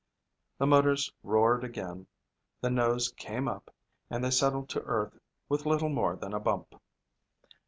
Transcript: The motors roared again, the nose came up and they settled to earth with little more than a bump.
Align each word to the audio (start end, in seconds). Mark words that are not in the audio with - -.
The 0.57 0.65
motors 0.65 1.13
roared 1.21 1.63
again, 1.63 2.07
the 2.59 2.71
nose 2.71 3.11
came 3.17 3.47
up 3.47 3.69
and 4.09 4.23
they 4.23 4.31
settled 4.31 4.67
to 4.69 4.81
earth 4.81 5.15
with 5.47 5.67
little 5.67 5.89
more 5.89 6.15
than 6.15 6.33
a 6.33 6.39
bump. 6.39 6.73